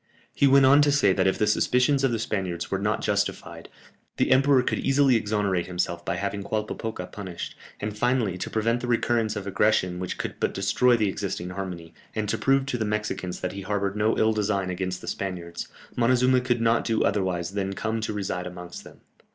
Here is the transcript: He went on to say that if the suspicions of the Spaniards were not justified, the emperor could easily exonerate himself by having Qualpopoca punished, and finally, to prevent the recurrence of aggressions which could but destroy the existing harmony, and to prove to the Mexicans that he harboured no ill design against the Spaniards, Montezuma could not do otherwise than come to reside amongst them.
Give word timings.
He 0.33 0.47
went 0.47 0.65
on 0.65 0.81
to 0.81 0.91
say 0.91 1.13
that 1.13 1.27
if 1.27 1.37
the 1.37 1.45
suspicions 1.45 2.03
of 2.03 2.11
the 2.11 2.17
Spaniards 2.17 2.71
were 2.71 2.79
not 2.79 3.03
justified, 3.03 3.69
the 4.17 4.31
emperor 4.31 4.63
could 4.63 4.79
easily 4.79 5.15
exonerate 5.15 5.67
himself 5.67 6.03
by 6.03 6.15
having 6.15 6.41
Qualpopoca 6.41 7.05
punished, 7.11 7.53
and 7.79 7.95
finally, 7.95 8.35
to 8.35 8.49
prevent 8.49 8.81
the 8.81 8.87
recurrence 8.87 9.35
of 9.35 9.45
aggressions 9.45 9.99
which 10.01 10.17
could 10.17 10.39
but 10.39 10.55
destroy 10.55 10.97
the 10.97 11.07
existing 11.07 11.51
harmony, 11.51 11.93
and 12.15 12.27
to 12.29 12.39
prove 12.39 12.65
to 12.65 12.79
the 12.79 12.83
Mexicans 12.83 13.41
that 13.41 13.51
he 13.53 13.61
harboured 13.61 13.95
no 13.95 14.17
ill 14.17 14.33
design 14.33 14.71
against 14.71 15.01
the 15.01 15.07
Spaniards, 15.07 15.67
Montezuma 15.95 16.41
could 16.41 16.61
not 16.61 16.83
do 16.83 17.03
otherwise 17.03 17.51
than 17.51 17.73
come 17.73 18.01
to 18.01 18.11
reside 18.11 18.47
amongst 18.47 18.83
them. 18.83 19.01